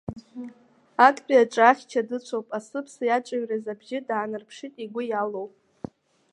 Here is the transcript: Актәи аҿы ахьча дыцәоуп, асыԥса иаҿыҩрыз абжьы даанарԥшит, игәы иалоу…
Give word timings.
Актәи 1.07 1.41
аҿы 1.43 1.61
ахьча 1.69 2.01
дыцәоуп, 2.07 2.47
асыԥса 2.57 3.03
иаҿыҩрыз 3.05 3.65
абжьы 3.73 3.99
даанарԥшит, 4.07 4.73
игәы 4.83 5.01
иалоу… 5.07 5.47